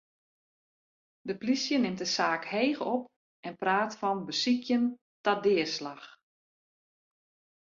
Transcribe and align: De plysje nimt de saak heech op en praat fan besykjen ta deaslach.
De 1.27 1.33
plysje 1.41 1.77
nimt 1.79 1.97
de 2.01 2.07
saak 2.17 2.43
heech 2.55 2.79
op 2.95 3.03
en 3.47 3.53
praat 3.61 3.91
fan 3.99 4.19
besykjen 4.29 4.83
ta 5.23 5.33
deaslach. 5.43 6.07